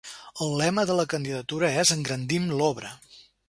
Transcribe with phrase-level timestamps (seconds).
[0.45, 2.95] El lema de la candidatura és ‘Engrandim l’Obra’.